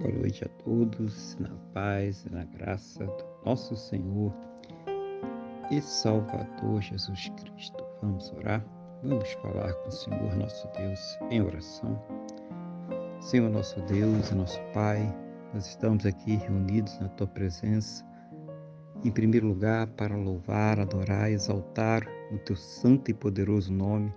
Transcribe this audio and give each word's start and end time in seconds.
Boa 0.00 0.14
noite 0.14 0.42
a 0.42 0.48
todos, 0.64 1.36
na 1.38 1.50
paz 1.74 2.24
e 2.24 2.32
na 2.32 2.44
graça 2.44 3.04
do 3.04 3.24
nosso 3.44 3.76
Senhor 3.76 4.32
e 5.70 5.78
Salvador 5.82 6.80
Jesus 6.80 7.30
Cristo. 7.36 7.84
Vamos 8.00 8.32
orar, 8.32 8.64
vamos 9.02 9.30
falar 9.34 9.74
com 9.74 9.88
o 9.90 9.92
Senhor 9.92 10.36
nosso 10.36 10.66
Deus 10.74 11.18
em 11.30 11.42
oração. 11.42 12.02
Senhor 13.20 13.50
nosso 13.50 13.78
Deus 13.82 14.30
e 14.30 14.34
nosso 14.34 14.58
Pai, 14.72 15.14
nós 15.52 15.66
estamos 15.66 16.06
aqui 16.06 16.36
reunidos 16.36 16.98
na 16.98 17.10
Tua 17.10 17.26
presença, 17.26 18.02
em 19.04 19.10
primeiro 19.10 19.48
lugar 19.48 19.86
para 19.88 20.16
louvar, 20.16 20.80
adorar, 20.80 21.30
exaltar 21.30 22.08
o 22.32 22.38
Teu 22.38 22.56
santo 22.56 23.10
e 23.10 23.14
poderoso 23.14 23.70
nome, 23.70 24.10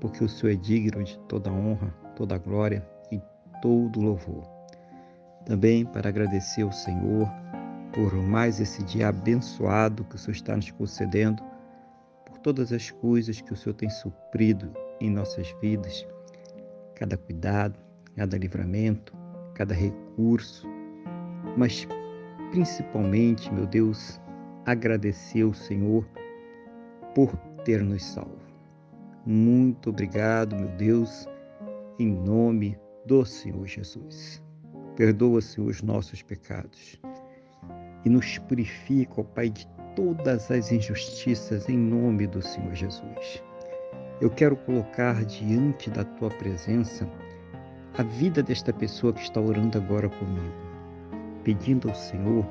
porque 0.00 0.24
o 0.24 0.28
Senhor 0.28 0.54
é 0.54 0.56
digno 0.56 1.04
de 1.04 1.18
toda 1.28 1.52
honra, 1.52 1.94
toda 2.16 2.38
glória 2.38 2.82
e 3.12 3.20
todo 3.60 4.00
louvor 4.00 4.57
também 5.48 5.84
para 5.84 6.10
agradecer 6.10 6.62
ao 6.62 6.70
Senhor 6.70 7.26
por 7.92 8.14
mais 8.14 8.60
esse 8.60 8.84
dia 8.84 9.08
abençoado 9.08 10.04
que 10.04 10.14
o 10.14 10.18
Senhor 10.18 10.34
está 10.34 10.54
nos 10.54 10.70
concedendo, 10.70 11.42
por 12.26 12.38
todas 12.38 12.70
as 12.70 12.90
coisas 12.90 13.40
que 13.40 13.52
o 13.52 13.56
Senhor 13.56 13.74
tem 13.74 13.88
suprido 13.88 14.70
em 15.00 15.10
nossas 15.10 15.50
vidas, 15.60 16.06
cada 16.94 17.16
cuidado, 17.16 17.80
cada 18.14 18.36
livramento, 18.36 19.16
cada 19.54 19.74
recurso, 19.74 20.68
mas 21.56 21.88
principalmente, 22.50 23.52
meu 23.52 23.66
Deus, 23.66 24.20
agradecer 24.66 25.42
ao 25.42 25.54
Senhor 25.54 26.06
por 27.14 27.34
ter 27.64 27.82
nos 27.82 28.04
salvo. 28.04 28.38
Muito 29.24 29.90
obrigado, 29.90 30.54
meu 30.54 30.68
Deus, 30.76 31.26
em 31.98 32.06
nome 32.06 32.78
do 33.06 33.24
Senhor 33.24 33.66
Jesus. 33.66 34.46
Perdoa, 34.98 35.40
Senhor, 35.40 35.70
os 35.70 35.80
nossos 35.80 36.22
pecados 36.22 37.00
e 38.04 38.10
nos 38.10 38.36
purifica, 38.36 39.20
ó 39.20 39.22
Pai, 39.22 39.48
de 39.48 39.64
todas 39.94 40.50
as 40.50 40.72
injustiças 40.72 41.68
em 41.68 41.78
nome 41.78 42.26
do 42.26 42.42
Senhor 42.42 42.74
Jesus. 42.74 43.40
Eu 44.20 44.28
quero 44.28 44.56
colocar 44.56 45.24
diante 45.24 45.88
da 45.88 46.02
tua 46.02 46.30
presença 46.30 47.08
a 47.96 48.02
vida 48.02 48.42
desta 48.42 48.72
pessoa 48.72 49.12
que 49.12 49.20
está 49.22 49.40
orando 49.40 49.78
agora 49.78 50.08
comigo, 50.08 50.56
pedindo 51.44 51.88
ao 51.88 51.94
Senhor 51.94 52.44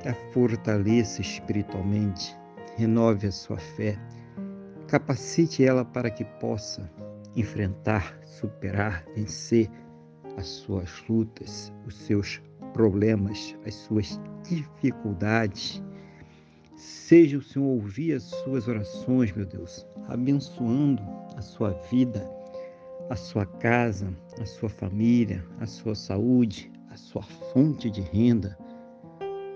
que 0.00 0.08
a 0.08 0.14
fortaleça 0.32 1.20
espiritualmente, 1.20 2.34
renove 2.78 3.26
a 3.26 3.32
sua 3.32 3.58
fé, 3.58 3.98
capacite 4.88 5.62
ela 5.62 5.84
para 5.84 6.08
que 6.10 6.24
possa 6.24 6.90
enfrentar, 7.36 8.18
superar, 8.24 9.04
vencer 9.14 9.70
as 10.40 10.48
suas 10.48 11.04
lutas, 11.08 11.72
os 11.86 11.94
seus 11.94 12.40
problemas, 12.72 13.54
as 13.66 13.74
suas 13.74 14.18
dificuldades. 14.48 15.82
Seja 16.76 17.36
o 17.36 17.42
Senhor 17.42 17.66
ouvir 17.66 18.14
as 18.14 18.22
suas 18.22 18.66
orações, 18.66 19.32
meu 19.32 19.44
Deus, 19.44 19.86
abençoando 20.08 21.02
a 21.36 21.42
sua 21.42 21.70
vida, 21.90 22.28
a 23.10 23.16
sua 23.16 23.44
casa, 23.44 24.08
a 24.40 24.46
sua 24.46 24.70
família, 24.70 25.44
a 25.60 25.66
sua 25.66 25.94
saúde, 25.94 26.72
a 26.90 26.96
sua 26.96 27.22
fonte 27.22 27.90
de 27.90 28.00
renda, 28.00 28.56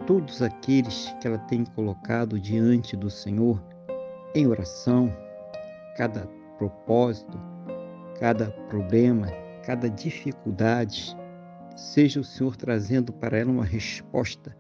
todos 0.07 0.43
aqueles 0.43 1.15
que 1.21 1.27
ela 1.27 1.39
tem 1.39 1.65
colocado 1.65 2.39
diante 2.39 2.95
do 2.95 3.09
Senhor 3.09 3.63
em 4.35 4.47
oração, 4.47 5.11
cada 5.97 6.29
propósito, 6.59 7.41
cada 8.19 8.51
problema, 8.69 9.29
cada 9.67 9.89
dificuldade, 9.89 11.17
seja 11.77 12.21
o 12.21 12.25
Senhor 12.25 12.57
trazendo 12.57 13.13
para 13.13 13.39
ela 13.39 13.51
uma 13.51 13.65
resposta 13.65 14.57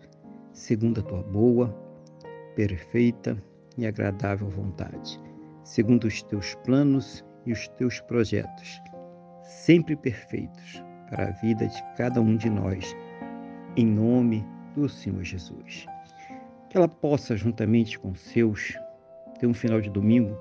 segundo 0.52 1.00
a 1.00 1.02
tua 1.02 1.22
boa, 1.22 1.68
perfeita 2.54 3.36
e 3.76 3.86
agradável 3.86 4.48
vontade, 4.48 5.20
segundo 5.64 6.04
os 6.04 6.22
teus 6.22 6.54
planos 6.64 7.24
e 7.44 7.52
os 7.52 7.68
teus 7.68 8.00
projetos, 8.00 8.80
sempre 9.42 9.96
perfeitos 9.96 10.82
para 11.10 11.28
a 11.28 11.30
vida 11.32 11.66
de 11.66 11.82
cada 11.96 12.20
um 12.20 12.36
de 12.36 12.48
nós, 12.48 12.96
em 13.76 13.84
nome 13.86 14.46
do 14.74 14.88
Senhor 14.88 15.22
Jesus. 15.22 15.86
Que 16.70 16.76
ela 16.76 16.88
possa, 16.88 17.36
juntamente 17.36 17.98
com 17.98 18.14
seus, 18.14 18.78
ter 19.38 19.46
um 19.46 19.54
final 19.54 19.80
de 19.80 19.90
domingo 19.90 20.36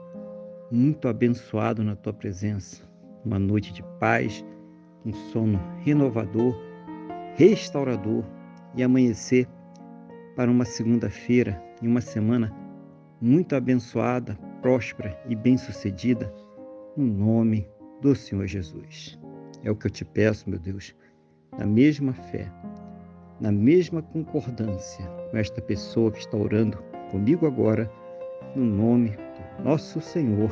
muito 0.72 1.08
abençoado 1.08 1.84
na 1.84 1.96
tua 1.96 2.14
presença, 2.14 2.84
uma 3.26 3.40
noite 3.40 3.74
de 3.74 3.84
paz, 4.00 4.44
um 5.06 5.14
sono 5.14 5.60
renovador, 5.80 6.56
restaurador 7.36 8.24
e 8.76 8.84
amanhecer 8.84 9.48
para 10.36 10.50
uma 10.50 10.66
segunda-feira 10.66 11.62
e 11.82 11.88
uma 11.88 12.02
semana 12.02 12.54
muito 13.22 13.56
abençoada, 13.56 14.38
próspera 14.62 15.18
e 15.28 15.36
bem-sucedida, 15.36 16.34
no 16.98 17.06
nome 17.06 17.68
do 18.02 18.16
Senhor 18.16 18.48
Jesus. 18.48 19.20
É 19.64 19.72
o 19.72 19.76
que 19.76 19.88
eu 19.88 19.92
te 19.92 20.04
peço, 20.04 20.50
meu 20.50 20.60
Deus, 20.60 20.96
na 21.58 21.66
mesma 21.66 22.14
fé, 22.14 22.52
na 23.40 23.52
mesma 23.52 24.02
concordância 24.02 25.06
com 25.32 25.38
esta 25.38 25.62
pessoa 25.62 26.12
que 26.12 26.20
está 26.20 26.38
orando 26.38 26.78
comigo 27.12 27.46
agora, 27.46 27.90
no 28.56 28.66
nome 28.66 29.10
do 29.58 29.64
nosso 29.64 30.02
Senhor 30.02 30.52